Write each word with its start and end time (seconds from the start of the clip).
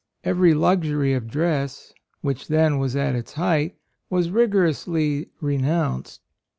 Every 0.23 0.55
luxury 0.55 1.13
of 1.13 1.27
dress, 1.29 1.93
which 2.21 2.47
then 2.47 2.79
was 2.79 2.95
at 2.95 3.13
its 3.13 3.33
height, 3.33 3.75
was 4.09 4.31
rigorously 4.31 5.29
re 5.41 5.59
nounced. 5.59 6.21